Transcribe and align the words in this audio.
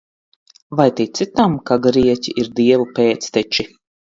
Vai 0.79 0.85
tici 0.99 1.27
tam, 1.41 1.59
ka 1.71 1.79
grieķi 1.89 2.35
ir 2.45 2.51
dievu 2.61 2.89
pēcteči? 3.01 3.69